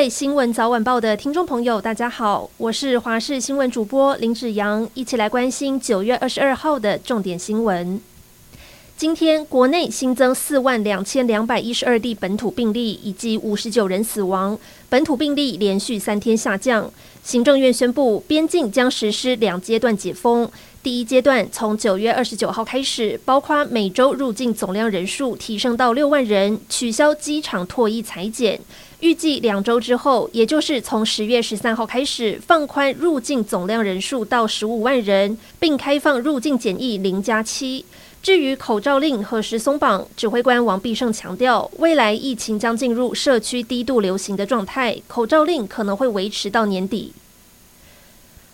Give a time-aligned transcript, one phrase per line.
[0.00, 8.00] 位新闻早晚报的听众朋友，大家好，我是华视新闻主播林子阳，一起来关心九月二十二号的重点新闻。
[8.96, 14.58] 今天国内新增四万两千两百一十二例本土病例，以及五十九人死亡，
[14.90, 16.90] 本土病例连续三天下降。
[17.22, 20.50] 行政院宣布，边境将实施两阶段解封。
[20.82, 28.58] 第一阶段从九月二十九号开始，包括每周入境总量人数提升到六万人，取消机场拓液采检。
[28.98, 37.84] 预计两周之后，也就是从十月十三号开始，放宽入境总量人数到十五万人，并开放入境检疫零加七。
[38.22, 47.14] 至于口罩令何时松绑，指挥官王必胜强调，未来疫情将进入社区低度流行的状态，口罩令可能会维持到年底。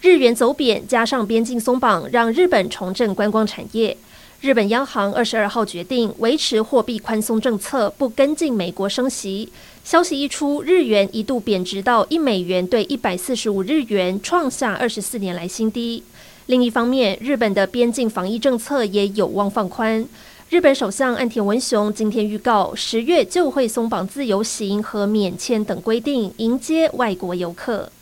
[0.00, 3.96] 日元走贬，加上边境松绑，让日本重振观光产业。
[4.40, 9.48] 日本央行二十二号决定维持货币宽松政策，不跟进美国升息。
[9.82, 16.04] 消息一出，日元一度贬值到一美元兑一百四十五日元，创下二十四年来新低。
[16.48, 20.02] 另一方面，日本的边境防疫政策也有望放宽。
[20.48, 27.92] 日本首相岸田文雄今天预告，十月就会松绑自由行和免签等规定，迎接外国游客。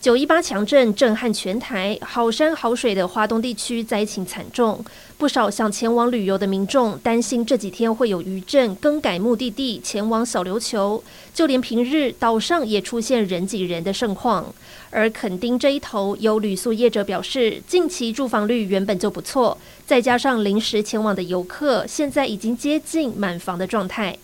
[0.00, 4.84] 九一八强震震撼全台，好山好水的华东地区灾情惨重，
[5.18, 11.02] 不少想前往旅游的民众担心这几天会有余震，更改目的地前往小琉球。
[11.34, 14.54] 就连平日岛上也出现人挤人的盛况。
[14.90, 24.16] 而垦丁这一头，有旅宿业者表示，近期住房率原本就不错，再加上临时前往的游客，现在已经接近满房的状态。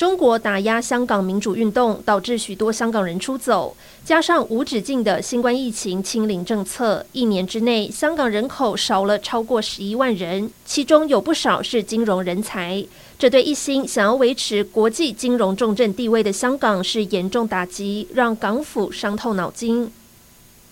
[0.00, 12.82] 中国打压香港民主运动，导致许多香港人出走，加上无止境的新冠疫情清零政策，一年之内香港人口少了超过十一万人，其中有不少是金融人才。
[13.18, 19.92] 这对一心想要维持国际金融重镇地位的香港是严重打击，让港府伤透脑筋。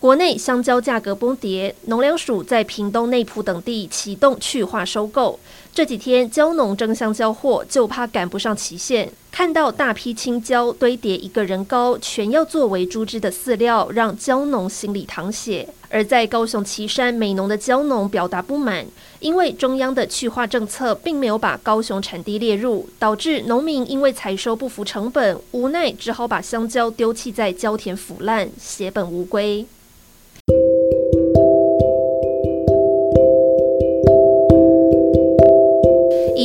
[0.00, 5.38] 国内香蕉价格崩跌，农粮署在屏东内埔等地启动去化收购。
[5.74, 9.10] 这几天蕉农争相交货，就怕赶不上期限。
[9.30, 15.68] 看到大批青蕉堆叠一个人高，全要作为猪只的饲料，让蕉农心里淌血。
[15.90, 18.84] 而在高雄旗山美浓的蕉农表达不满，
[19.20, 29.64] 因为中央的去化政策并没有把高雄产地列入，导致农民因为采收不符成本，无奈只好把香蕉丢弃在蕉田腐烂，血本无归。